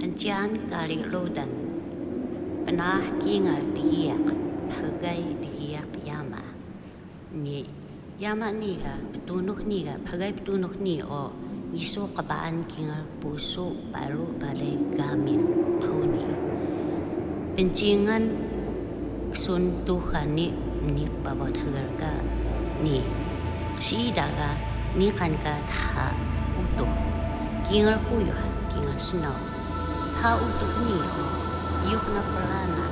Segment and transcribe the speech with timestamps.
[0.00, 1.52] Antian kali lodan.
[2.64, 4.32] Penah kingal dihiak,
[4.72, 6.40] pagai dihiak yama.
[7.36, 7.68] Ni
[8.16, 11.28] yama niga, petunuk niga, pagai petunuk ni o.
[11.76, 15.44] Isu kebaan kingal pusu baru balai gamin
[15.84, 16.24] kuni
[17.60, 18.24] Pencingan
[19.36, 20.48] kesuntuhan ni
[20.80, 21.60] ni babat
[22.00, 22.14] ka
[22.80, 23.04] ni.
[23.76, 24.56] Si daga
[24.96, 26.08] ni kan ka ta
[26.56, 26.88] utuh.
[27.68, 28.40] Kingal kuyuh,
[28.72, 29.49] kingal senau.
[30.20, 31.32] Kau untuk yuk
[31.88, 32.84] Yukna Pelana,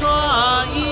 [0.00, 0.89] 们说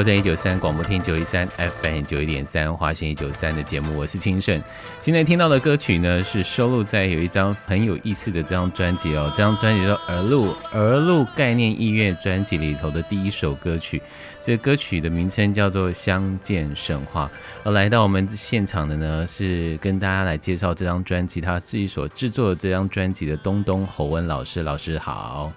[0.00, 1.46] 我在一九三广播厅九一三
[1.82, 4.58] FM 九一点三华星一九三的节目，我是清盛。
[4.98, 14.00] 现在听到的歌曲呢，是收录在有一张很有意思的这张专辑哦，这张专辑叫《儿路》，儿路概念音乐专辑里头的第一首歌曲。
[14.40, 17.26] 这歌曲的名称叫做《相见神话》。
[17.62, 24.62] 而来到我们现场的呢，是跟大家来介绍这张专辑，他自己所制作的这张专辑的东东侯文老师。
[24.62, 25.52] 老师好。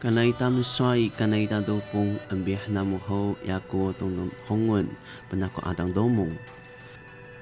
[0.00, 4.32] Kanay tam swai kanay ta do pong ang biyah na mo ho yako dong dong
[4.48, 4.88] hong wen
[5.28, 6.32] panako adang do mong。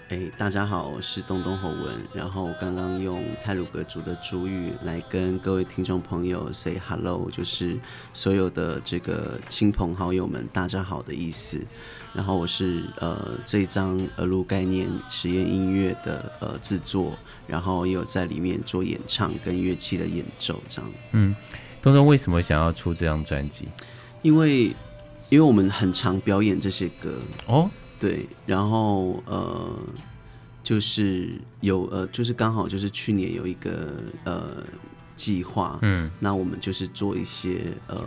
[0.09, 1.97] 哎，大家好，我是东东侯文。
[2.13, 7.79] 然后刚刚用泰鲁格族的主语来跟各位听众朋友 say hello，就是
[8.13, 11.65] 所有的这个亲朋好友们，大家好的意思。
[12.13, 20.91] 然后我是呃这张耳路概念实验音乐的呃制作，然后也有在里面做演唱跟乐器的演奏这样。
[21.13, 21.37] 嗯，
[21.81, 23.69] 东东为什么想要出这张专辑？
[24.23, 24.75] 因为
[25.29, 27.15] 因为我们很常表演这些歌，
[27.47, 29.71] 哦，对，然后呃，
[30.63, 31.31] 就是
[31.61, 33.95] 有呃，就是刚好就是去年有一个
[34.25, 34.63] 呃
[35.17, 38.05] 计划，嗯那我们就是做一些呃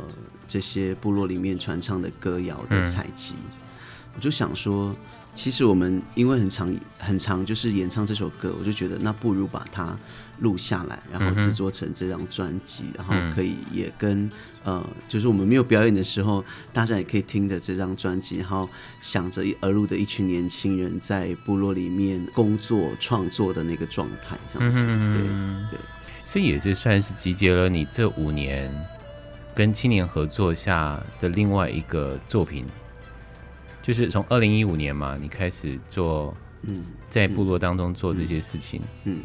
[0.48, 3.36] 这些部落里面传唱的歌谣的采集，
[4.16, 4.96] 我就想说。
[5.34, 9.98] 其实我们因为很常很常就是演唱这首歌，我就觉得那不如把它
[10.42, 14.30] 录下来，然后制作成这张专辑，然后可以也跟
[14.64, 16.44] 呃，就是我们没有表演的时候，
[16.74, 18.70] 大家也可以听着这张专辑，然后
[19.02, 25.80] 想着而入的一群年轻人在部落里面工作创作的那个状态，这样子，嗯对对。
[26.24, 28.72] 所以也是算是集结了你这五年
[29.56, 32.66] 跟青年合作下的另外一个作品，
[33.82, 39.20] 就是从二零一五年嘛，你开始做嗯在部落当中做这些事情，嗯，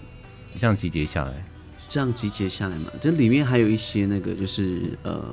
[0.58, 1.44] 这样集结下来，
[1.86, 5.24] 这样集结下来嘛，这里面还有一些那个就是呃，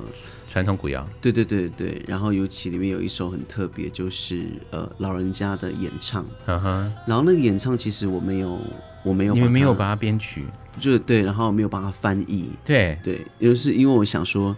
[0.48, 8.58] 传统古谣，对对对对，然后尤其里面有一首很特别，就是呃老人家的演唱，嗯哼，然后那个演唱其实我没有
[9.02, 10.44] 我没有你们没有把把它编曲，
[10.78, 14.56] 就是对，然后没有把它翻译，对，对，就是因为我想说，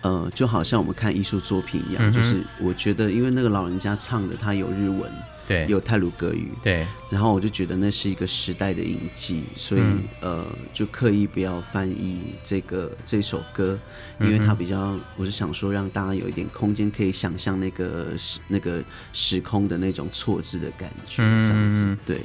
[0.00, 5.10] 呃，就好像我们看艺术作品一样，嗯就是我觉得因为那个老人家唱的他有日文，
[5.46, 10.02] 对，有泰鲁格语，对，然后我就觉得那是一个时代的印记，所以、嗯。
[10.20, 13.78] 呃，就刻意不要翻译这个这首歌，
[14.20, 18.82] 因为它比较，我是想说让大家有一点空间可以想象那个时那个
[19.12, 22.20] 时空的那种错字的感觉，这样子，嗯对，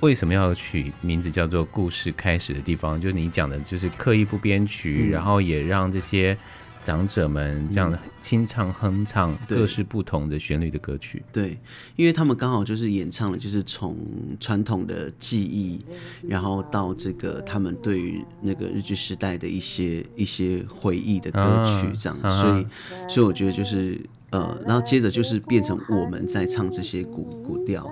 [0.00, 2.98] 为什么要取名字叫做“故事开始的地方”？
[3.00, 5.10] 就是你讲的，就是刻意不编曲，嗯。
[5.10, 6.36] 然后也让这些
[6.84, 11.22] 长者们这样清唱哼唱各式不同的旋律的歌曲。
[11.32, 11.58] 对，
[11.96, 13.96] 因为他们刚好就是演唱了，就是从
[14.38, 15.80] 传统的记忆，
[16.28, 22.30] 然后到这个他们对于那个日据时代的一些一些回忆的歌曲啊这样，啊。
[22.30, 22.66] 所以
[23.08, 23.98] 所以我觉得就是
[24.30, 27.90] 呃，然后接着就是变成我们在唱这些古古调，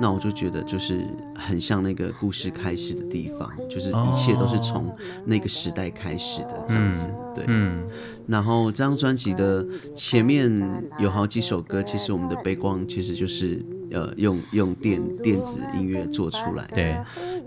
[0.00, 4.94] 那我就觉得就是很像那个故事开始的地方，就是一切都是从
[5.24, 7.44] 那个时代开始的这样子，对。
[7.48, 7.86] 嗯，
[8.26, 10.50] 然后这张专辑的前面
[10.98, 16.74] 有好几首歌，其实我们的背光其实就是呃用用电电子音乐做出来的。
[16.74, 16.98] 对，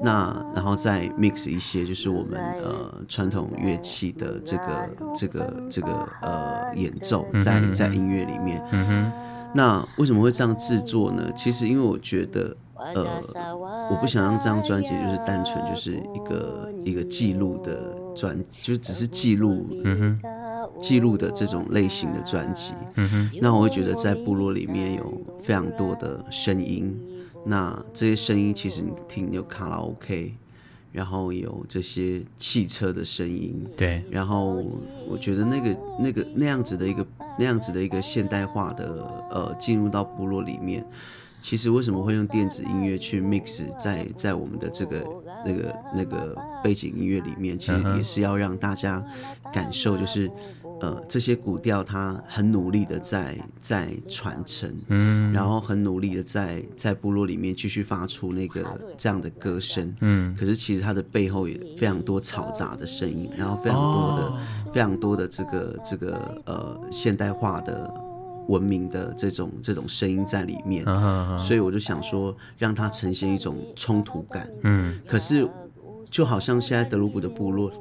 [0.01, 8.61] 那然后再 mix 一些就是我们呃传统乐器的这个这个这个呃演奏在在音乐里面。
[8.71, 9.11] 嗯哼，
[9.53, 11.31] 那为什么会这样制作呢？
[11.35, 13.21] 其实因为我觉得，呃，
[13.91, 20.29] 我不想让这张专辑就是单纯就是一个一个记录的专，就只是记录，嗯哼
[20.81, 22.73] 记录的这种类型的专辑。
[22.95, 26.99] 嗯哼，那我会觉得在部落里面有非常多的声音，
[27.45, 30.33] 那这些声音其实你听有卡拉 OK，
[30.93, 34.63] 然后有这些汽车的声音，对，然后
[35.07, 37.05] 我觉得那个那个那样子的一个
[37.37, 40.85] 那样子的一个现代化的呃进入到部落里面，
[41.41, 45.03] 其实为什么会用电子音乐去 mix 在在我们的这个
[45.43, 49.03] 那个那个背景音乐里面，其实也是要让大家
[49.51, 50.29] 感受，就是
[50.83, 55.31] 呃这些古调它很努力的在在传承，嗯。
[55.31, 64.39] 然后很努力的在在部落里面继续发出那个这样的歌声，嗯，可是其实它的背后也非常多嘈杂的声音，然后非常多的、哦。
[64.73, 67.93] 非常多的这个这个呃现代化的
[68.47, 74.49] 文明的这种这种声音在里面，啊哈哈所以我就想说让它呈现一种冲突感。
[74.63, 74.99] 嗯。
[75.07, 75.47] 可是
[76.05, 77.71] 就好像现在德鲁古的部落，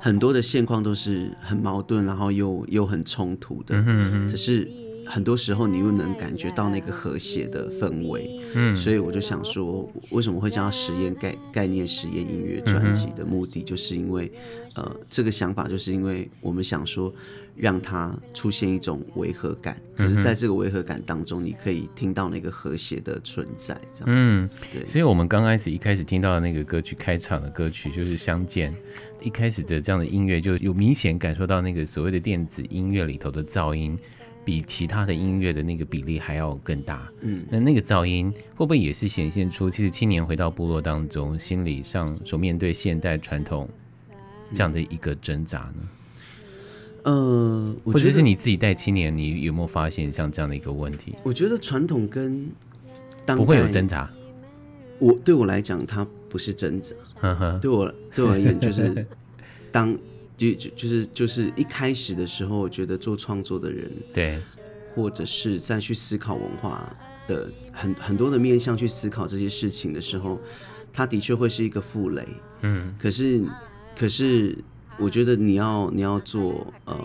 [0.00, 3.80] 很多的现况都是很矛盾，然后又又很冲突的，
[4.28, 4.68] 只是
[5.06, 8.40] 很多时候你又能感觉到那个和谐的氛围。
[8.54, 8.76] 嗯。
[8.76, 14.32] 所以我就想说，为什么会叫它实验概概念实验音乐专辑的目的，就是因为，
[14.74, 17.12] 呃，这个想法就是因为我们想说，
[17.56, 24.32] 让它出现一种违和感，可是在这个违和感当中，你可以听到那个和谐的存在，这样子。
[24.32, 24.86] 嗯，对。
[24.86, 28.72] 所以我们刚开始一开始听到的那个歌曲开场的歌曲就是《相见》，
[29.22, 33.98] 一开始的这样的音乐就有明显感受到那个所谓的电子音乐里头的噪音。
[34.42, 43.68] 比其他的音乐的那个比例还要更大，嗯，那那个噪音会不会也是显现出，其实青年回到部落当中，心理上所面对现代传统
[44.54, 45.88] 这样的一个挣扎呢？
[47.02, 51.14] 呃，我或者，是你自己带青年，你有没有发现像这样的一个问题？
[51.22, 52.50] 我觉得传统跟
[53.26, 54.10] 不会有挣扎，
[55.00, 59.04] 我对我来讲，它不是挣扎，呵呵，对我对我而言，就是
[59.72, 59.92] 当
[60.36, 64.38] 就就就是就是一开始的时候，我觉得做创作的人，对，
[64.94, 70.38] 或者是再去思考文化的很很多的面向去思考这些事情的时候，
[70.92, 72.26] 它的确会是一个负累。
[72.62, 72.94] 嗯。
[73.00, 73.42] 可是
[73.98, 74.56] 可是，
[74.98, 76.98] 我觉得你要你要做呃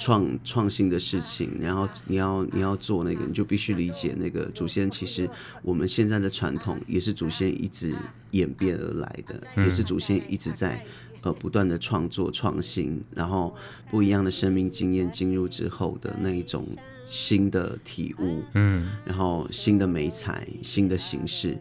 [0.00, 4.90] 创创新的事情，然后你要你要做那个，你就必须理解那个祖先。
[4.90, 5.28] 其实
[5.62, 7.94] 我们现在的传统也是祖先一直
[8.30, 10.82] 演变而来的，也是祖先一直在
[11.20, 13.54] 呃不断的创作创新，然后
[13.90, 16.66] 不一样的生命经验进入之后的那一种
[17.04, 21.58] 新的体悟，嗯然后新的美彩、新的形式，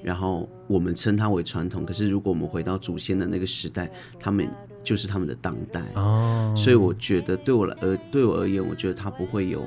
[0.00, 1.84] 然后我们称它为传统。
[1.84, 4.48] 可是如果我们回到祖先的那个时代，他们
[4.82, 5.82] 就是他们的当代。
[5.94, 9.64] 哦，所以我觉得对我来而对我而言，我觉得它不会有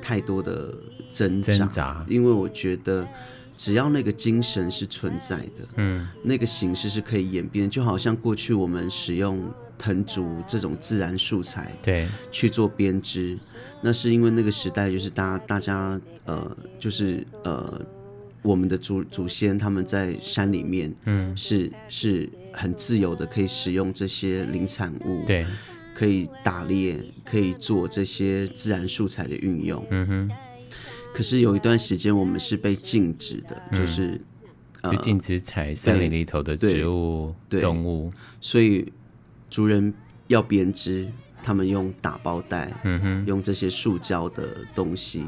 [0.00, 0.74] 太多的
[1.12, 2.06] 挣扎，挣扎。
[2.08, 3.06] 因为我觉得
[3.56, 6.08] 只要那个精神是存在的，嗯。
[6.22, 9.42] 那个形式是可以演变，就好像过去我们使用
[9.78, 13.38] 藤竹这种自然素材，对，去做编织，
[13.82, 17.80] 那是因为那个时代就是大家大家呃就是呃
[18.42, 21.36] 我们的祖祖先他们在山里面嗯。
[21.36, 25.46] 是是很自由的，可以使用这些林产物，，对，
[25.94, 29.84] 可以打猎，可以做这些自然素材的运用。
[29.90, 30.30] 嗯哼，
[31.14, 34.20] 可是有一段时间我们是被禁止的，就是
[34.82, 38.92] 呃就禁止采森林里头的植物、对动物，所以
[39.50, 39.92] 族人
[40.28, 41.08] 要编织，
[41.42, 45.26] 他们用打包袋，嗯哼，用这些塑胶的东西，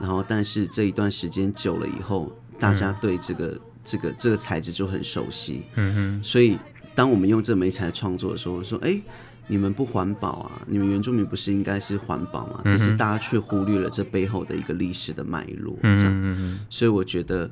[0.00, 6.58] 然后但是这一段时间久了以后，大家对这个、这个这个材质就很熟悉，嗯哼，所以
[6.94, 9.00] 当我们用这个媒材创作的时候，我说哎。
[9.48, 10.60] 你们不环保啊！
[10.66, 12.62] 你们原住民不是应该是环保吗？
[12.64, 16.58] 可是大家却忽略了这背后的一个历史的脉络，这样。
[16.68, 17.48] 所以我觉得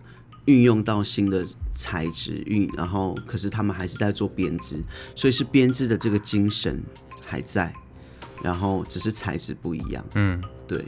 [0.47, 4.83] 运用到新的材质，运然后可是他们还是在做编织，
[5.14, 6.83] 所以是编织的这个精神
[7.25, 7.73] 还在。
[8.43, 10.05] 然后只是材质不一样。
[10.17, 10.85] 嗯，对，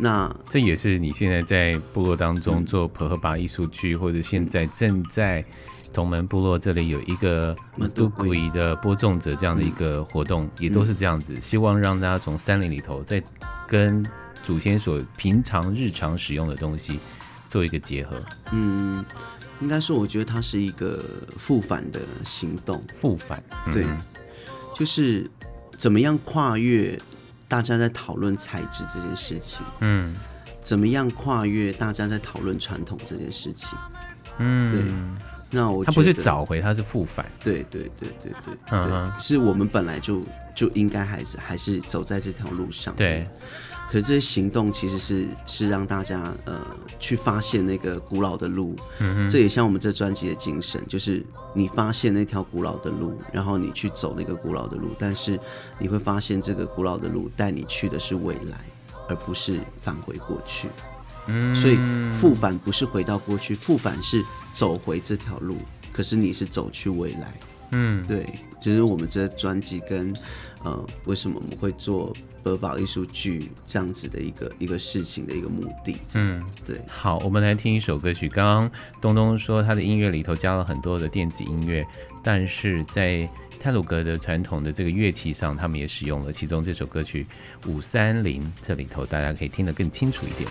[0.00, 5.44] 那这也是你现在在部落当中做婆诃巴艺术剧，或者现在正在
[5.92, 7.54] 同门部落这里有一个
[7.94, 13.22] 杜古仪的播种者这样的一个活动，也都是这样子，希望让大家从山林里头，再
[13.68, 14.04] 跟
[14.42, 16.98] 祖先所平常日常使用的东西
[17.46, 18.22] 做一个结合。
[18.52, 19.04] 嗯，
[19.60, 21.04] 应该说，我觉得它是一个
[21.36, 22.82] 复返的行动。
[22.94, 23.84] 复返，对，
[24.74, 25.30] 就是
[25.76, 26.98] 怎么样跨越
[27.50, 29.66] 大家在讨论材质这件事情。
[29.80, 30.14] 嗯，
[30.62, 33.76] 怎么样跨越大家在讨论传统这件事情。
[34.38, 34.94] 嗯，对。
[35.52, 37.26] 那我他不是找回，他是复返。
[37.42, 40.22] 对对对对对，嗯，是我们本来就
[40.54, 42.94] 就应该还是还是走在这条路上。
[42.94, 43.26] 对，
[43.90, 46.60] 可是这些行动其实是是让大家呃
[47.00, 48.76] 去发现那个古老的路。
[49.00, 55.38] 嗯这也像我们这专辑的精神，就是你发现那条古老的路，然后你去走那个古老的路，但是
[55.78, 58.60] 你会发现这个古老的路带你去的是未来，
[59.08, 60.68] 而不是返回过去。
[61.26, 61.76] 嗯，所以
[62.12, 64.24] 复返不是回到过去，复返是。
[64.52, 65.58] 走回这条路，
[65.92, 67.40] 可是你是走去未来。
[67.70, 68.26] 嗯，对，
[68.60, 70.12] 就是我们这专辑跟
[70.64, 75.96] 呃，为什么我们会做播宝艺术剧这样子的一个一个事情的一个目的。
[76.14, 76.80] 嗯，对。
[76.88, 78.28] 好，我们来听一首歌曲。
[78.28, 78.70] 刚刚
[79.00, 81.86] 东东说他的音乐里头加了很多的电子音乐，
[82.22, 83.28] 但是在
[83.58, 86.32] 泰鲁格的传统的这个乐器上，他们也使用了。
[86.32, 87.26] 其中这首歌曲
[87.66, 90.48] 五三零，这里头大家可以听得更清楚一点。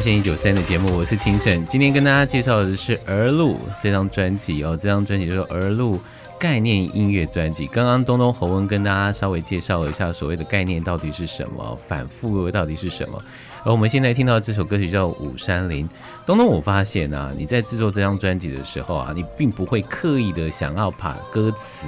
[0.00, 1.62] 华信一九三的节目，我是清盛。
[1.66, 5.94] 今天跟大家介绍的是《儿路》这张专辑哦，这张专辑就是《儿路》
[6.38, 7.66] 概念音乐专辑。
[7.66, 13.22] 刚刚东东侯文跟大家稍微介绍了一下所谓的概念到底是什么，反复到底是什么。
[13.62, 15.86] 而我们现在听到这首歌曲叫《五山林》。
[16.24, 21.84] 东东，我发现啊，你在制作这张专辑的时候啊，你并不会刻意的想要把歌词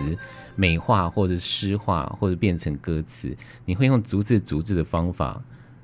[0.55, 5.41] 美化或者诗化或者变成歌词，你会用逐字逐字的方法。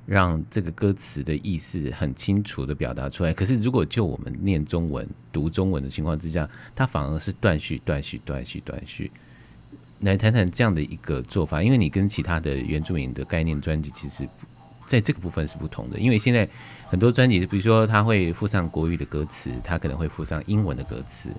[0.09, 3.31] 让这个歌词的意思很清楚的表达出来。
[3.31, 9.11] 可是，如果就我们念中文、读中文的情况之下，它反而是断续、断续、断续、断续。
[9.99, 14.27] 来谈谈这样的一个做法，因为你跟其他的原住民的概念专辑，其实
[14.87, 15.99] 在这个部分是不同的。
[15.99, 16.49] 因为现在
[16.87, 21.29] 很多专辑，比如说它会附上国语的歌词，它可能会附上英文的歌词，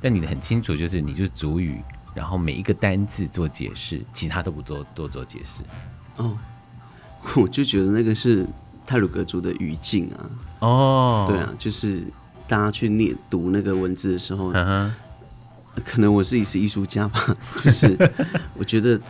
[0.00, 1.80] 但你的很清楚，就是你就是主语，
[2.14, 5.62] 然后每一个单字做解释，其他都不做多做解释。
[6.22, 6.38] 哦。
[7.36, 8.46] 我就觉得那个是
[8.86, 10.18] 泰鲁格族的语境啊，
[10.60, 12.02] 哦，对啊，就是
[12.48, 14.52] 大家去念读那个文字的时候，
[15.84, 17.96] 可能我自己是艺术家吧， 就是
[18.54, 19.00] 我觉得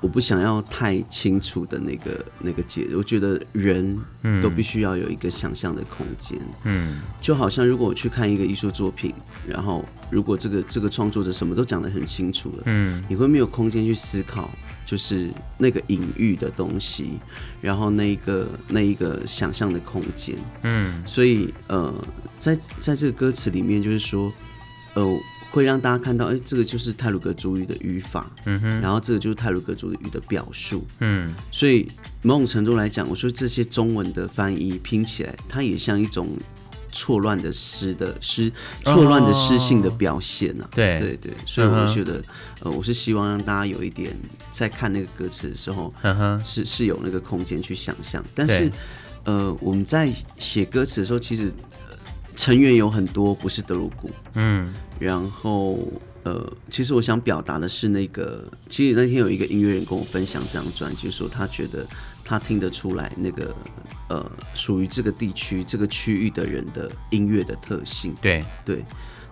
[0.00, 3.98] 我不想要太清楚的那个那个解，我觉得人
[4.40, 9.12] 都必须要有一个想象的空间，嗯，就好像如果我去看一个艺术作品，
[9.46, 14.48] 然后如果这个这个创作者什么都讲得很清楚了，嗯，你会没有空间去思考。
[14.88, 15.28] 就是
[15.58, 17.18] 那个隐喻的东西，
[17.60, 21.92] 然后那一个那一个想象的空间，嗯，所以呃，
[22.40, 24.32] 在在这个歌词里面，就是说，
[24.94, 25.04] 呃，
[25.50, 31.86] 会让大家看到，哎，这个就是泰鲁格族语的语法，嗯哼，然后这个就是泰鲁格族语的表述，嗯，所以
[32.22, 36.26] 某种程度来讲，我说这些中文的翻译拼起来，它也像一种。
[36.92, 38.52] 错乱的诗的诗，
[38.84, 40.68] 错乱的诗性的表现呢？
[40.74, 40.98] 对。
[40.98, 42.22] 对对，所以我觉得，
[42.60, 44.16] 呃，我是希望让大家有一点
[44.52, 45.92] 在看那个歌词的时候，
[46.44, 48.24] 是是有那个空间去想象。
[48.34, 48.70] 但是，
[49.24, 51.52] 呃，我们在写歌词的时候，其实
[52.34, 54.72] 成员有很多不是德鲁古，嗯。
[54.98, 55.86] 然后
[56.24, 61.86] 呃，其实我想表达的是那个，其实那天有一个音乐人跟我分享这张专辑，说他觉得
[62.28, 63.56] 他听得出来那个
[64.10, 68.14] 呃属于这个地区这个区域的人的音乐的特性。
[68.20, 68.84] 对，对，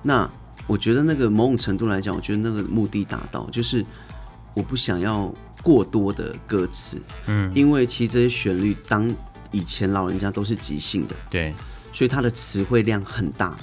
[0.03, 0.27] 那
[0.67, 3.85] 我觉得那个某种程度来讲，我觉得那个目的达到，就是
[4.55, 5.31] 我不想要
[5.63, 7.53] 过多的歌词，嗯。
[7.55, 9.15] 因为其实这些旋律当
[9.53, 11.55] 以前老人家都是即兴的，对，
[11.93, 13.55] 所以它的词汇量很大。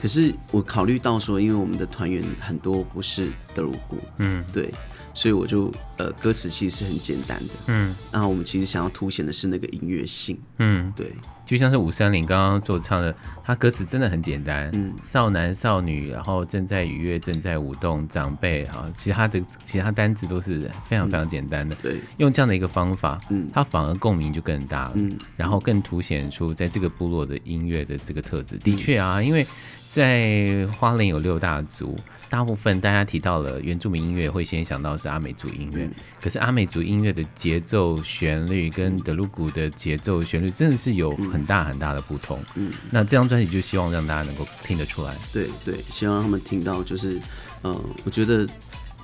[0.00, 4.44] 可是我考虑到说，因为我们的团员很多不是德鲁古，嗯。
[4.52, 4.72] 对，
[5.14, 7.54] 所以我就呃歌词其实是很简单的。
[7.66, 7.94] 嗯。
[8.12, 11.12] 然后我们其实想要凸显的是那个音乐性，嗯，对，
[11.44, 13.14] 就像是五三零刚刚所唱的，
[13.44, 14.92] 他歌词真的很简单，嗯。
[15.04, 23.48] 少男少女，然后正在愉悦，正在舞动，长辈哈，其他的其他单字都是非常非常简单的，对，用这样的一个方法，嗯。
[23.52, 25.18] 它反而共鸣就更大了，嗯。
[25.36, 28.56] 然后更凸显出在这个部落的音乐的这个特质。
[28.58, 29.46] 的确啊，因为
[29.88, 31.96] 在花莲有六大族，
[32.30, 35.84] 大部分大家提到了原住民音乐，会先想到是阿美族音乐。
[35.84, 42.38] 嗯可是阿美族音乐的节奏旋律跟德鲁古的节奏旋律真的是有很大很大的不同。
[42.54, 45.16] 嗯，那这张专辑就希望让大家能够听得出来。
[45.32, 47.18] 对对，希望他们听到，就是
[47.62, 48.46] 呃，我觉得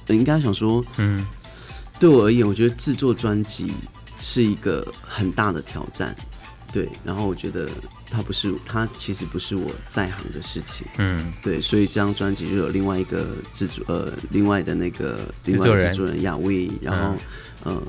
[0.09, 1.27] 呃应该想说，嗯
[1.99, 3.73] 对我而言，我觉得制作专辑
[4.21, 6.15] 是一个很大的挑战，
[6.71, 7.67] 对，然后我觉得
[8.11, 10.87] 它不是，它其实不是我在行的事情。
[10.99, 11.33] 嗯。
[11.43, 16.23] 对，所以这张专辑就有另外一个制作，呃，另外的那个另外制作人。
[16.23, 17.17] 亚威，然后、
[17.65, 17.83] 呃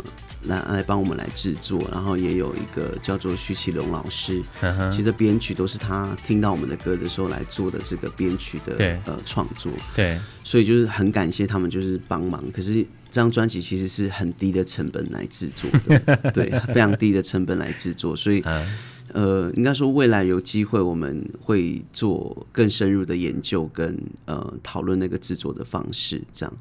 [0.44, 9.00] 来来帮我们来制作，然后也有一个叫做徐启龙老师，嗯其实编曲都是他听到我们的歌的时候来做的这个编曲的对。
[9.06, 12.44] 呃创作，对，所以就是很感谢他们就是帮忙。
[12.54, 18.66] 可是这张专辑其实是很低的成本来制作的， 对，非常低的成本来制作，所以嗯
[19.14, 26.54] 呃，应该说未来有机会我们会做更深入的研究跟呃讨论那个制作的方式，这样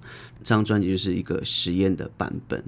[0.44, 2.62] 这张专辑就是一个实验的版本。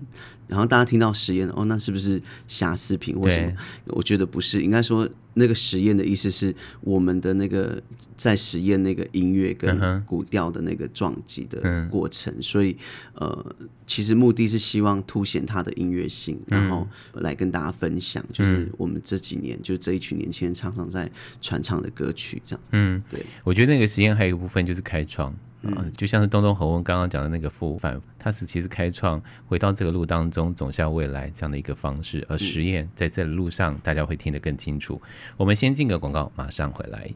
[0.49, 3.53] 然后大家听到实验哦，那是不是瑕疵品或什么？
[3.87, 7.81] 我觉得不是，应该说那个实验的意思是我们的那个
[8.17, 12.77] 在实验那个音乐嗯跟古调的那个撞击的嗯过程，所以
[13.15, 22.79] 呃，其实目的是希望凸显它的音乐性，然后来跟大家分享，就是我们这几年就是这一群年轻人常常在传唱的歌曲这样子。
[22.79, 25.35] 嗯，对，我觉得那个实验还有一部分就是开创。
[25.65, 35.01] 啊，就像是东东侯文刚刚讲的那个复反，他是其实开创回到这个路当中走向未来这样的一个方式，而实验在这路上大家会听得更清楚。
[35.37, 37.11] 我们先进个广告，马上回来。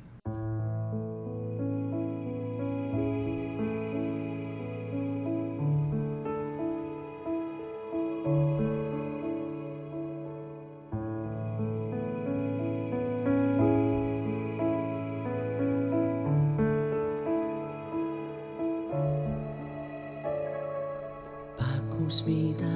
[22.13, 22.67] 巴古斯米达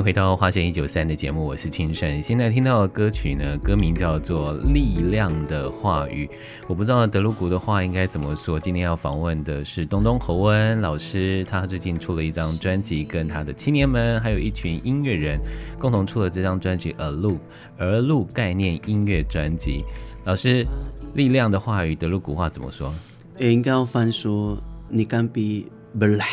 [0.00, 2.22] 迎回到《花线一九三》的节目，我是清盛。
[2.22, 6.26] 现在听到的歌曲呢，歌名叫做《力量的话语》。
[6.66, 8.58] 我不知道德鲁古的话应该怎么说。
[8.58, 15.38] 今天要访问的是东东侯恩老师，他最近出了一张专辑，跟他的青年们还有一群音乐人
[15.78, 17.38] 共同出了这张专辑《而路
[17.76, 19.82] 而路概念音乐专辑》。
[20.24, 20.64] 老师，
[21.14, 22.90] 《力量的话语》德鲁古话怎么说？
[23.36, 24.56] 也应该要翻说
[24.88, 25.66] 你敢比
[25.98, 26.24] 不来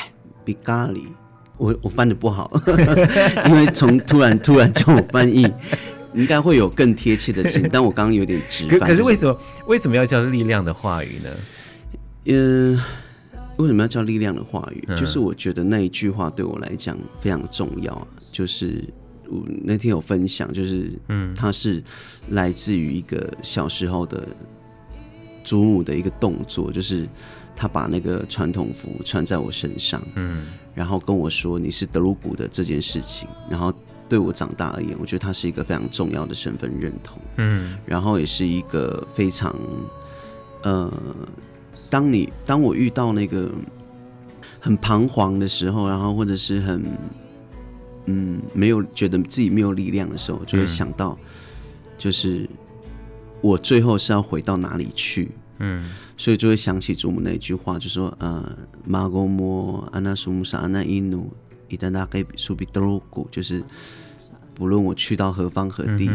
[0.45, 1.01] 比咖喱
[1.57, 2.49] 我我翻的不好，
[3.47, 5.47] 因为从突然突然叫我翻译，
[6.13, 8.79] 应该会有更贴切的词，但我刚刚有点直可翻。
[8.81, 11.29] 就可是为什么为什么要叫力量的话语呢？
[12.25, 12.79] 嗯，
[13.57, 14.83] 为什么要叫力量的话语？
[14.87, 18.07] 嗯就是我觉得那一句话对我来讲非常重要啊。
[18.31, 18.83] 就是
[19.29, 21.81] 我那天有分享，就是嗯，它是
[22.29, 24.27] 来自于一个小时候的
[25.47, 27.07] 祖母的一个动作，就是
[27.55, 30.47] 他把那个传统服穿在我身上，嗯。
[30.75, 33.73] 然后跟我说你是德鲁古的这件事情，然后
[34.10, 37.17] 对我长大而言，我觉得他是一个非常重要的身份认同。
[37.38, 37.77] 嗯。
[37.86, 39.55] 然后也是一个非常，
[40.63, 40.91] 呃，
[41.89, 43.49] 当你当我遇到那个
[44.60, 46.83] 很彷徨的时候，然后或者是很，
[48.05, 51.17] 嗯，没有觉得自己没有力量的时候，就会想到，
[51.97, 52.47] 就是
[53.41, 55.91] 我最后是要回到哪里去，嗯。
[56.19, 61.32] 所以就会想起祖母那一句话，就说呃，马 go 摩安娜苏姆萨安娜伊努
[61.67, 63.63] 伊丹达给苏比德鲁古，就是
[64.56, 66.10] 不论我去到何方何地，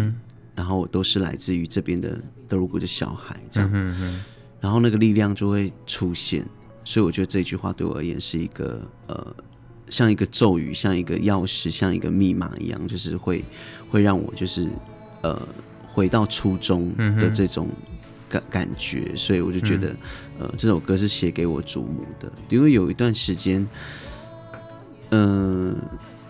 [0.57, 4.25] 然后我都是来自于这边的德鲁古的小孩，这样，嗯嗯
[4.61, 6.45] 然后那个力量就会出现。
[6.85, 9.37] 所以我觉得这句话对我而言是一个呃，
[9.89, 13.45] 像一个咒语，像一个钥匙，像一个密码一样，就是会
[13.89, 14.69] 会让我就是
[15.23, 15.41] 呃
[15.93, 17.69] 回到初中的这种
[18.29, 19.15] 感感觉。
[19.15, 19.95] 所以我就觉得、
[20.39, 23.67] 呃这首歌是写给我祖母的，因为有一段时间，
[25.11, 25.77] 嗯、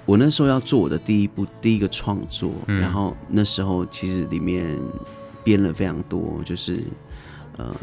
[0.04, 4.76] 我那时候要做我的第一部第一个创作，然后那时候其实里面
[5.44, 6.82] 编了非常多，就是
[7.56, 7.74] 呃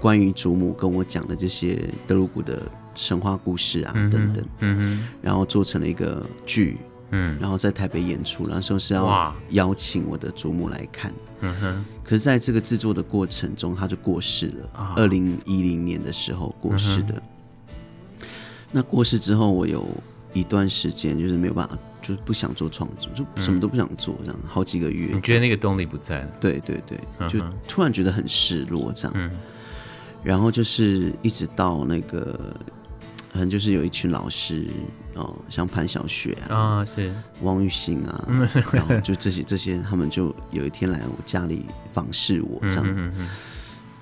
[0.00, 2.62] 关于祖母跟我讲的这些德鲁古的
[2.94, 6.76] 神话故事啊、等等，嗯然后做成了一个剧，
[7.10, 11.12] 嗯然后在台北演出，那时候是要邀请我的祖母来看。
[11.40, 14.94] 嗯哼可是在这个制作的过程中，他就过世了啊。
[14.96, 17.22] 二零一零年的时候过世的。
[18.72, 19.86] 那过世之后，我有
[20.32, 25.14] 一段时间就是没有办法，就是不想做创作，就什么都不想做，这样好几个月。
[25.14, 26.28] 你觉得那个动力不在了？
[26.40, 27.38] 对对对，就
[27.68, 29.12] 突然觉得很失落这样。
[29.16, 29.30] 嗯
[30.24, 32.36] 然后就是一直到那个，
[33.32, 34.66] 可能就是有一群老师
[35.16, 37.12] 哦，像潘小雪啊、哦是。
[37.42, 43.12] 汪玉兴啊，嗯 然后就这些这些，他们就有一天来我家里访视我这样，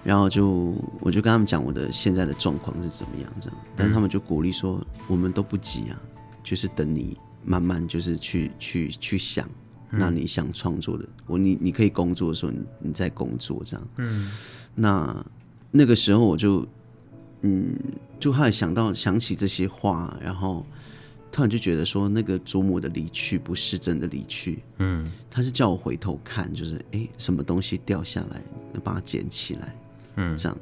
[0.05, 5.98] 然后就我就跟他们讲我的现在的状况是怎么样这样，但是他们就鼓励说我们都不急啊，
[6.42, 9.48] 就是等你慢慢就是去去去想，
[9.90, 14.31] 那你想创作的，我你你可以工作的时候你你在工作这样，嗯。
[14.74, 15.24] 那
[15.70, 16.66] 那个时候我就
[17.42, 17.77] 嗯
[18.18, 20.66] 就后来想到想起这些话，然后
[21.35, 25.05] 突然就觉得说那个祖母的离去不是真的离去，嗯。
[25.29, 28.40] 他是叫我回头看，就是哎、诶什么东西掉下来，
[28.73, 29.77] 要把它捡起来，
[30.14, 30.37] 嗯。
[30.37, 30.57] 这样。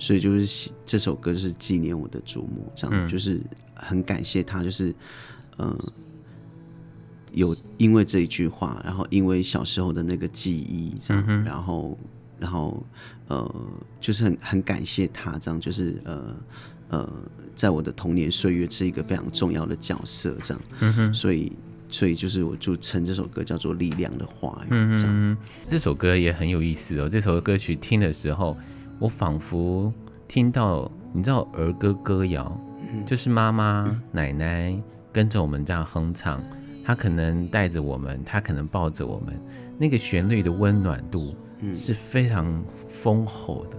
[0.00, 3.08] 所以就是喜这首歌就是纪念我的祖母，这样、嗯。
[3.08, 3.40] 就是
[3.72, 4.90] 很感谢他，就是
[5.58, 5.92] 嗯、呃
[7.32, 11.96] 有因为这一句话，然后因为小时候的那个记忆，这样，嗯然后
[12.36, 12.84] 然后
[13.28, 13.54] 呃，
[14.00, 16.34] 就是很很感谢他，这样就是呃
[16.90, 17.08] 呃，
[17.56, 21.52] 在我的童年岁月是一个非常重要的角色，这样，嗯哼所以
[21.88, 25.06] 所以就是我就称这首歌叫做《力量的话语》，这样。
[25.08, 27.08] 嗯，这首歌也很有意思哦。
[27.08, 28.56] 这首歌曲听的时候，
[28.98, 29.92] 我仿佛
[30.28, 32.60] 听到，你知道儿歌歌谣，
[33.06, 34.76] 就是妈妈、奶奶
[35.12, 36.42] 跟着我们这样哼唱，
[36.84, 39.36] 她可能带着我们，她可能抱着我们，
[39.78, 41.34] 那个旋律的温暖度
[41.74, 43.76] 是非常丰厚的。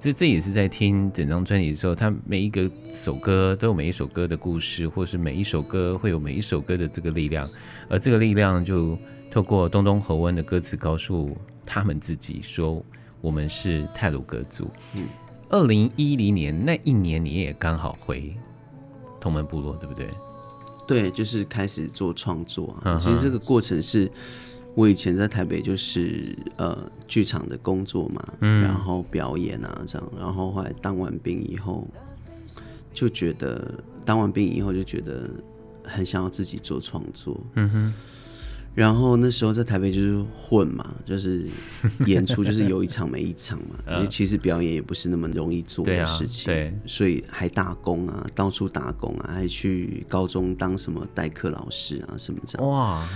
[0.00, 7.46] 这这也是在听整张专辑的时候，它每一个首歌都有每一首歌的故事，或是每一首歌会有每一首歌的这个力量，
[7.88, 8.98] 而这个力量就
[9.30, 12.84] 透过东东和温的歌词告诉他们自己说，
[13.20, 14.68] 我们是泰鲁格族。
[14.96, 15.06] 嗯
[15.48, 18.34] 二零一零年那一年，你也刚好回
[19.20, 20.08] 同门部落，对不对？
[20.86, 22.96] 对，就是开始做创作啊。
[22.96, 24.10] 嗯其实这个过程是
[24.74, 28.62] 我以前在台北就是呃剧场的工作嘛，嗯。
[28.62, 31.86] 然后表演啊这样，然后后来当完兵以后，
[32.94, 33.72] 就觉得
[34.04, 35.28] 当完兵以后就觉得
[35.84, 37.94] 很想要自己做创作，嗯哼，
[38.74, 41.46] 然后那时候在台北就是混嘛，就是
[42.06, 46.74] 演出就是有一场没一场嘛，而 且其实表演也不是那么容易做的事情，对。
[46.86, 52.68] 所以还打工啊，到处打工啊，还去高中当什么代课老师啊什么这样。
[52.68, 53.06] 哇，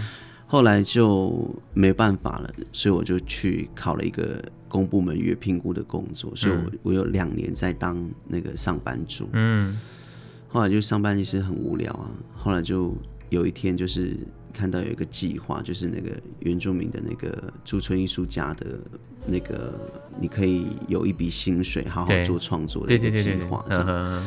[0.46, 9.28] 后来就没办法了，所以我就去考了一个公部门约评估的工作，所以我、我有两年在当那个上班族。
[9.32, 9.76] 嗯。
[10.48, 12.94] 后来就上班其实很无聊啊，后来就
[13.28, 14.16] 有一天就是
[14.54, 18.78] 看到有一个计划，就是那个原住民的那个驻村艺术家的
[19.26, 19.74] 那个，
[20.18, 23.84] 你可以有一笔薪水好好做创作的对一个计划，这样。
[23.86, 24.22] 嗯，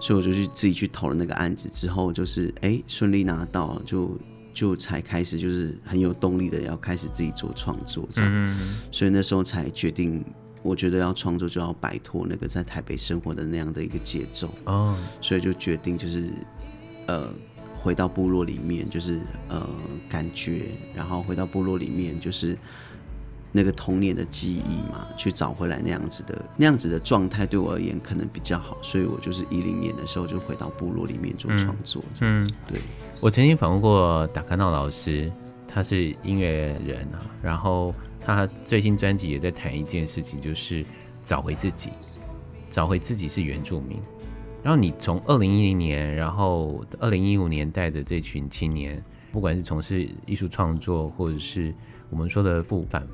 [0.00, 4.10] 所以我就去自己去投了那个案子，之后就是哎顺利拿到，就
[4.60, 10.22] 就才开始就是很有动力的要开始自己做创作这样，嗯所以那时候才决定，
[10.62, 16.30] 我觉得要创作就要摆脱那个在台北生活的那样的一个节奏，哦，所以就决定就是
[17.06, 17.32] 呃
[17.78, 19.18] 回到部落里面，就是
[19.48, 19.66] 呃
[20.10, 22.54] 感觉，然后回到部落里面就是。
[23.52, 32.02] 那个童年的记忆嘛，去找回来那样子的那样子的状态，对我而言可能比较好，所以我就是一零年的时候就回到部落里面做创作。
[32.20, 32.80] 嗯，对，
[33.20, 35.30] 我曾经访问过达卡闹老师，
[35.66, 40.84] 他是音乐人啊，然后他最新专辑也在谈一件事情，就是
[41.24, 41.90] 找回自己，
[42.70, 44.00] 找回自己是原住民。
[44.62, 51.74] 然后你从二零一零年，然后二零一五年代的这群青年，不管是从事艺术创作，或者是
[52.10, 53.06] 我们说的复返，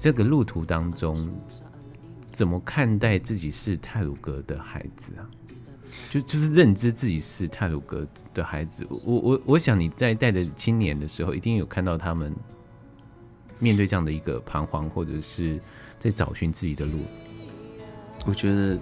[0.00, 1.30] 这个路途当中，
[2.26, 5.28] 怎么看待自己是泰鲁格的孩子啊？
[6.08, 8.86] 就就是认知自己是泰鲁格的孩子。
[9.04, 12.34] 我我我想你在带的青年的时候，一定有看到他们
[13.58, 15.60] 面对这样的一个彷徨，或者是
[15.98, 17.00] 在找寻自己的路。
[18.24, 18.78] 我觉得，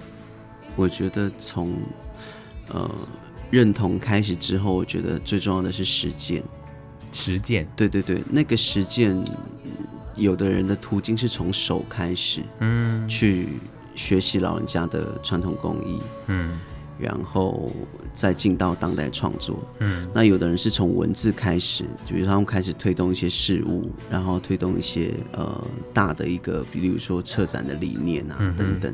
[0.77, 1.75] 我觉得从
[2.69, 2.89] 呃
[3.51, 6.45] 认同开始之后，我觉得最重要的是实践。
[7.13, 9.17] 实践，对对对，那个实践，
[10.19, 13.09] 有的人的途径是从手开始，嗯。
[13.09, 13.49] 去
[13.95, 16.61] 学习老人家的传统工艺，嗯。
[16.99, 17.73] 然后
[18.19, 19.57] 再进到当代创作。
[19.79, 28.93] 嗯那有的人是从文字开始，就比如他们开始推动一些事物，然后推动一些呃大的一个，比如说策展的理念啊嗯等等。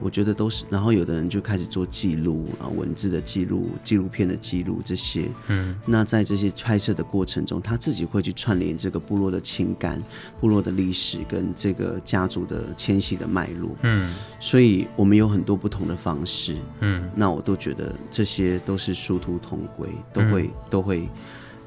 [0.00, 5.28] 我觉得都是，然后有的人就开始做记录啊，文字的记录、纪录片的记录这些。
[5.48, 10.00] 嗯那在这些拍摄的过程中，他自己会去串联这个部落的情感、
[10.40, 13.70] 部落的历史跟这个家族的迁徙的脉络。
[13.82, 16.54] 嗯所以我们有很多不同的方式。
[16.78, 21.08] 嗯那我都觉得这些都是殊途同归，都会、嗯都会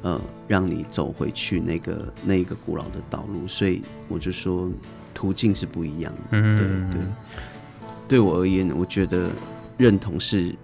[0.01, 3.47] 呃让你走回去那个那一个古老的道路。
[3.47, 4.69] 所以我就说
[5.13, 6.19] 途径是不一样的。
[6.31, 7.07] 嗯对对，
[8.07, 9.29] 对我而言，我觉得
[9.77, 10.55] 认同是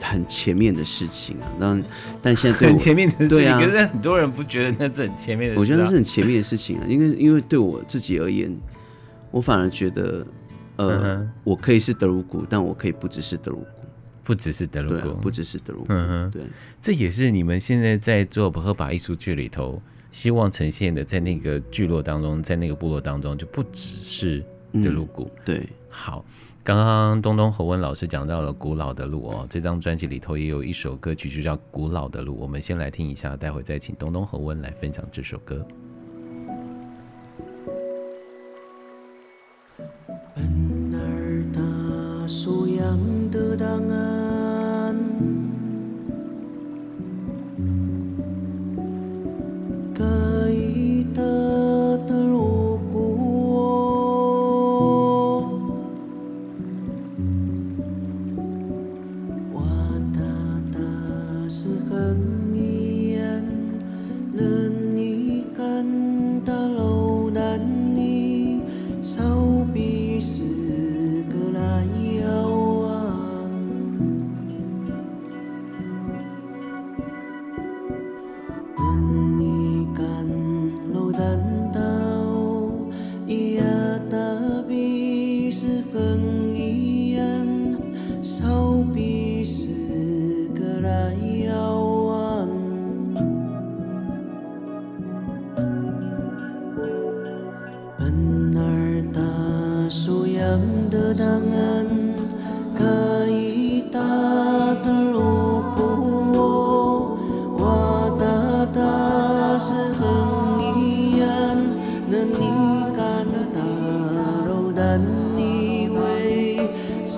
[0.00, 1.48] 很前面的事情啊。
[1.60, 1.82] 当，
[2.22, 5.60] 但现在对 很我前面的事情，对啊可是很多人不觉得那是很前面的事啊。
[5.60, 8.54] 我觉得那是很前面的事情啊，因为因为对我自己而言，
[9.30, 10.26] 我反而觉得，
[10.76, 13.66] 呃，嗯我可以是德鲁古，但我可以不只是德鲁古，
[14.26, 16.42] 不只是德鲁古，不只是德鲁古，嗯哼对，
[16.82, 25.30] 这也是你们现在在做不合法艺术剧里头希望呈现的，在那个聚落当中，在那个部落当中，就不只是德鲁古。
[25.44, 26.24] 对，好，
[26.64, 32.34] 刚刚东东侯文老师讲到了《古老的路》哦，这张专辑里头也有一首歌曲，就叫《古老的路》。
[32.36, 35.64] 我们先来听一下，待会再请东东侯文来分享这首歌。
[43.56, 44.25] dangen.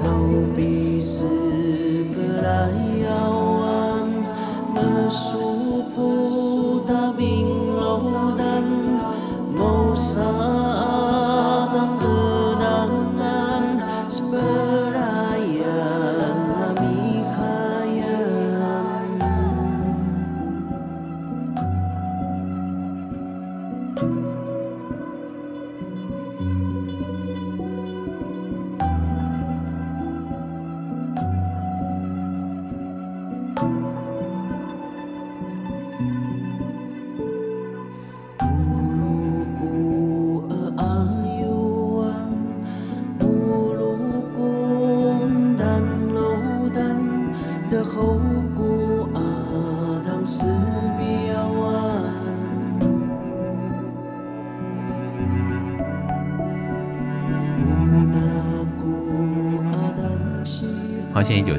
[0.08, 1.36] Sau bisi
[2.16, 4.08] pelayawan
[4.72, 5.47] Mesupu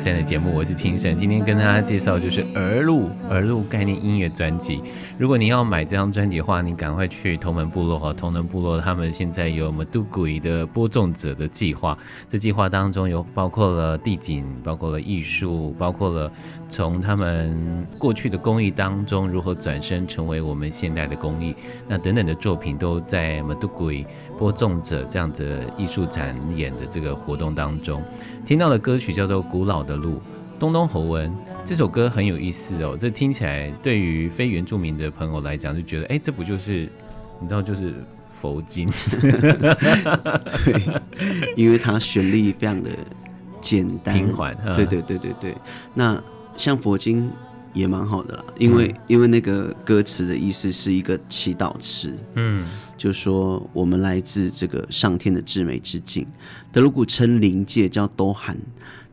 [0.09, 1.15] 花仙一九三的节目，我是青神。
[1.17, 4.81] 今天跟大家介绍就是儿路儿路概念音乐专辑。
[5.19, 8.11] 如果你要买这张专辑的话，你赶快去同门部落哈。
[8.11, 11.95] 同门部落他们现在有马杜鬼的播种者的计划，
[12.27, 16.31] 这计划当中有包括了地景，包括了艺术，包括了
[16.67, 21.53] 从他们过去的工艺当中如何转身成为我们现代的工艺，
[21.87, 24.05] 那等等的作品都在马杜鬼
[24.37, 28.01] 播种者这样的艺术展演的这个活动当中。
[28.49, 30.15] 听到的歌曲叫做《古老的路》，
[30.57, 31.31] 东东侯文
[31.63, 32.97] 这首歌很有意思哦。
[32.99, 36.89] 这听起来对于非原住民的朋友来讲，就觉得哎，这不就是
[37.39, 37.93] 你知道就是
[38.41, 38.89] 佛经？
[39.21, 40.99] 对，
[41.55, 42.89] 因为它旋律非常的
[43.61, 45.55] 简单平缓嗯对对对对对。
[45.93, 46.19] 那
[46.57, 47.31] 像佛经
[47.73, 52.65] 也蛮好的啦，因为、因为那个歌词的意思是一个祈祷词，嗯。
[52.97, 56.27] 就说我们来自这个上天的至美之境。
[56.69, 58.57] 德鲁古称灵界叫多罕，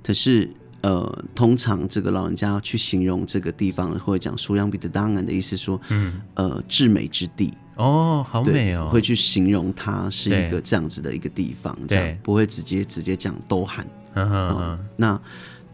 [0.03, 7.55] 可是呃，通常这个老人家去形容这个地方，会讲苏央比的当然的意思说，嗯，呃，至美之地。
[7.77, 12.09] 哦，好对，美哦，会去形容它是一个这样子的一个地方，这对。
[12.09, 13.87] 样不会直接直接讲都罕。
[14.15, 15.21] 嗯哼嗯哼，那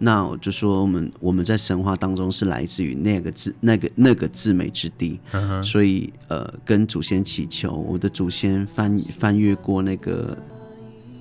[0.05, 5.21] 那我就说我们我们在神话当中是来自于那个自那个那个至美之地，
[5.63, 10.37] 所以呃跟祖先祈求，我的祖先翻翻越过那个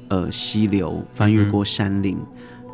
[0.10, 2.18] 呃溪流，翻越过山岭，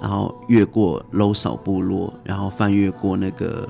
[0.02, 3.67] 然后越过搂扫部落，然后翻越过那个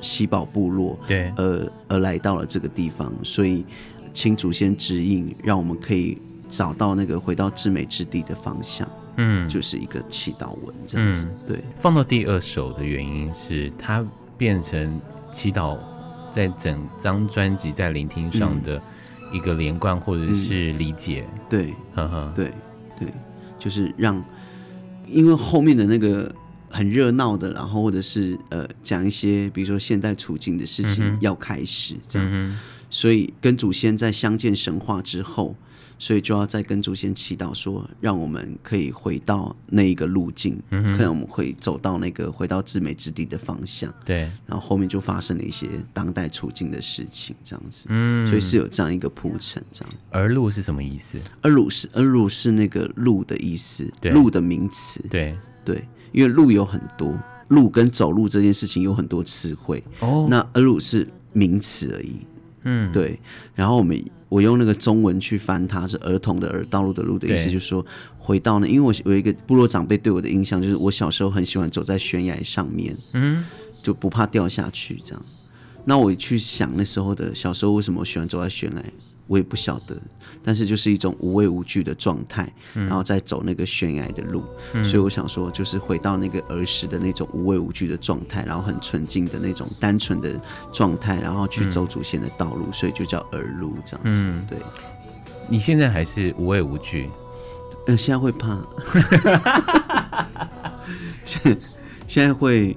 [0.00, 3.64] 西堡部落，对，而而来到了这个地方，所以
[4.12, 8.88] 请祖先指引，让我们可以找到那个回到至美之地的方向，
[9.18, 11.28] 嗯，就是一个祈祷文这样子。
[11.46, 14.04] 对，放到第二首的原因是它
[14.36, 15.00] 变成
[15.30, 15.76] 祈祷
[16.32, 18.80] 在整张专辑在聆听上的
[19.32, 22.52] 一个连贯或者是理解，对，呵呵，对，
[22.98, 23.08] 对，
[23.58, 24.24] 就是让，
[25.06, 26.34] 因为后面的那个
[26.70, 32.58] 很热闹的，然后或者是呃讲一些比如说现代处境的事情要开始这样，嗯
[32.90, 35.54] 所以跟祖先在相见神话之后，
[35.98, 43.92] 所以就要再跟祖先祈祷说，让我们可以回到那一个路径，嗯可能我们会走到那个回到至美之地的方向。
[44.04, 49.94] 对，然后后面就发生了一些当代处境的事情，这样子，嗯，所以是有这样一个铺陈，这样。
[50.10, 51.18] 而路是什么意思？
[51.42, 54.12] 而路是而路是那个路的意思，对。
[54.12, 55.82] 路的名词，对，对，
[56.12, 62.26] 因为路有很多，路跟走路这件事情有很多词汇，哦，那而路是名词而已，
[62.62, 63.18] 嗯，对。
[63.54, 67.84] 然后我们我用那个中文去翻它，是儿童的儿，道路的路的意思，就是说
[68.18, 73.44] 回到呢，因为我我有一个部落长辈对我的印象就是我小时候很喜欢走在悬崖上面，嗯，
[73.82, 75.24] 就不怕掉下去这样。
[75.84, 78.84] 那我去想那时候的小时候为什么我喜欢走在悬崖，
[79.28, 79.96] 我也不晓得，
[80.42, 84.42] 但是就是一种无畏无惧的状态，然后再走那个悬崖的路，
[84.84, 90.40] 所以我想说，就是回到那个儿时的那种无畏无惧的状态，然后很纯净的那种单纯的
[90.72, 94.22] 状态，然后去走祖先的道路，所以就叫儿路这样子。
[94.24, 94.46] 嗯。
[94.48, 94.58] 对，
[95.46, 97.10] 你现在还是无畏无惧，
[97.86, 98.58] 呃，现在会怕，
[101.24, 101.58] 现
[102.06, 102.74] 现在会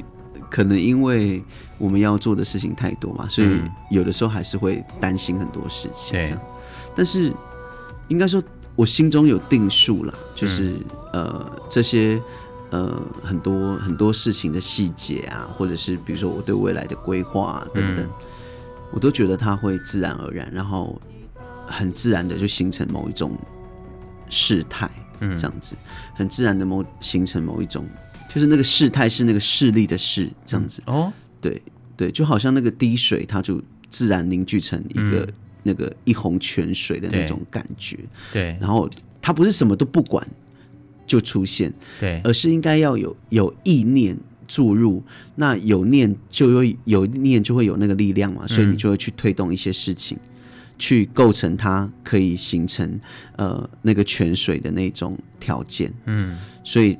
[0.51, 1.41] 可能因为
[1.79, 6.41] 我们要做的事情太多嘛，所以嗯有的时候还是会担心很多事情对这样。
[6.93, 7.33] 但是
[8.09, 8.43] 应该说，
[8.75, 10.71] 我心中有定数了，就是、
[11.13, 12.21] 嗯呃这些
[12.69, 18.09] 呃很多很多事情的细节啊，或者是比如说我对未来的规划啊等等，嗯
[18.93, 21.01] 我都觉得它会自然而然，然后
[21.65, 23.37] 很自然的就形成某一种
[24.29, 24.89] 事态。
[25.23, 25.75] 嗯，这样子，
[26.15, 27.85] 很自然的某形成某一种，
[28.33, 31.61] 就是那个事态是那个势力的势，这样子，哦，对
[31.97, 35.33] 对，就好像那个滴水，它就自然凝聚成一个、嗯。
[35.63, 37.95] 那个一泓泉水的那种感觉，
[38.33, 38.89] 对然后
[39.21, 40.27] 它不是什么都不管
[41.05, 44.17] 就出现，对，而是应该要有有意念
[44.47, 45.03] 注入，
[45.35, 50.17] 那有念就会有念就会有那个力量嘛，所以嗯你就会去推动一些事情，
[50.79, 52.99] 去构成它可以形成
[53.35, 56.39] 呃那个泉水的那种条件，嗯。
[56.63, 56.97] 所以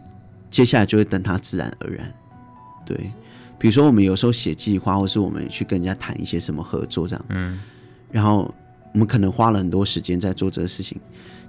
[0.52, 2.14] 接下来就会等它自然而然。
[2.86, 3.12] 对，
[3.58, 7.60] 比如说我们有时候写计划，或是我们去跟人家谈一些什么合作这样，嗯。
[8.12, 8.54] 然后
[8.94, 11.00] 我们可能花了很多时间在做这个事情，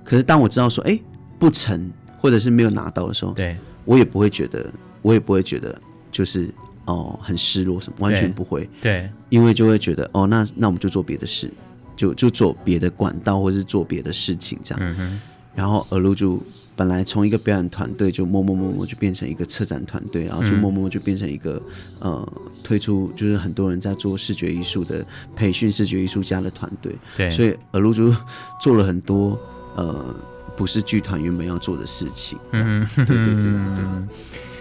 [0.05, 0.97] 可是当我知道说，哎，
[1.39, 4.73] 不成，或者是没有拿到的时候，对，我也不会觉得，
[5.03, 5.77] 我也不会觉得
[6.13, 6.49] 就是
[6.85, 11.51] 哦很失落什么，完全不会，对，因为就会觉得哦，那那我们就做别的事，
[11.97, 14.81] 就就做别的管道，或是做别的事情这样。
[14.81, 15.21] 嗯哼，
[15.57, 16.41] 然后耳露就
[16.75, 21.61] 本来从一个表演团队就默默默默就变成一个策展团队，然后就嗯默默就变成一个、
[22.01, 25.05] 呃推出就是很多人在做视觉艺术的
[25.35, 28.15] 培训视觉艺术家的团队，对，所以耳露就
[28.61, 29.39] 做了很多
[29.75, 30.15] 呃
[30.57, 32.39] 不是剧团原本要做的事情。
[32.53, 33.85] 嗯，对对对对对。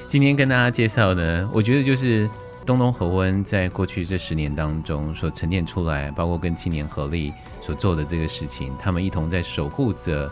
[0.07, 2.27] 今天跟大家介绍呢，我觉得就是
[2.65, 7.31] 东东和温在过去这十年当中所沉淀出来，包括跟青年合力
[7.61, 10.29] 所做的这个事情，他们一同在守护着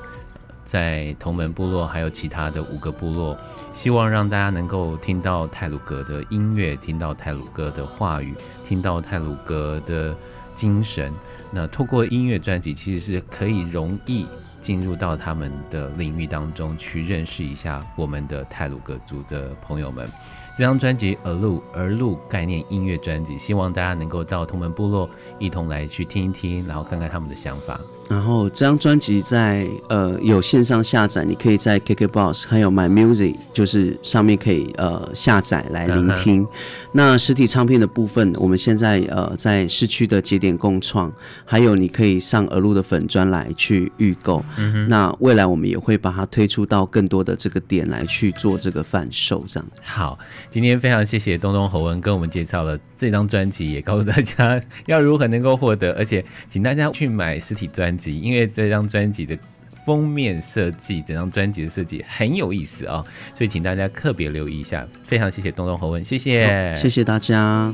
[0.70, 3.36] 在同门部落还有其他的五个部落，
[3.74, 8.36] 希望让大家能够听到泰鲁格的音乐，听到泰鲁格的话语，
[8.68, 10.16] 听到泰鲁格的
[10.54, 11.12] 精神。
[11.52, 14.28] 那透过音乐专辑，其实是可以容易
[14.62, 20.08] 进入到他们的领域当中去认识一下我们的泰鲁格族的朋友们。
[20.56, 25.10] 这张专辑《而路而路》概念音乐专辑，希望大家能够到同门部落
[25.40, 27.80] 一同来去听一听，然后看看他们的想法。
[28.10, 36.46] 然后这张专辑在呃有线上下载，你可以在 KKBox 还有 My Music，就是上面可以呃下载来聆听。
[36.92, 41.14] 那实体唱片的部分，我们现在呃在市区的节点共创，
[41.46, 44.44] 还有你可以上鹅路的粉专来去预购。
[44.88, 49.70] 那未来我们也会把它推出到更多的这个点来去做这个贩售，这样。
[49.84, 50.18] 好，
[50.50, 59.38] 今天非常谢谢东东侯文跟我们介绍了这张专辑，也告诉大家 要如何能够获得，而且请大家去买实体专辑，因为这张专辑的
[59.86, 63.04] 封面设计，整张专辑的设计很有意思啊、
[63.36, 64.88] 所以请大家特别留意一下。
[65.06, 67.74] 非常谢谢东东侯文，谢谢，谢谢大家。